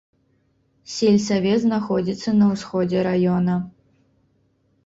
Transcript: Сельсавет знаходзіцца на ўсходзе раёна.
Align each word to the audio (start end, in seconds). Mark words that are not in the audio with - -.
Сельсавет 0.93 1.59
знаходзіцца 1.65 2.29
на 2.39 2.45
ўсходзе 2.55 2.99
раёна. 3.09 3.55